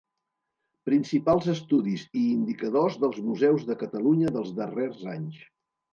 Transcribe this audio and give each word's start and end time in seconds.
Principals 0.89 1.49
estudis 1.53 2.07
i 2.21 2.25
indicadors 2.37 2.97
dels 3.03 3.19
museus 3.29 3.69
de 3.71 3.77
Catalunya 3.83 4.37
dels 4.39 4.55
darrers 4.61 5.05
anys. 5.19 5.45